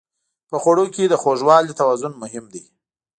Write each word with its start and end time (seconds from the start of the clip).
په 0.49 0.55
خوړو 0.61 0.85
کې 0.95 1.03
د 1.07 1.13
خوږوالي 1.21 1.73
توازن 1.79 2.11
مهم 2.23 2.45
دی. 2.53 2.63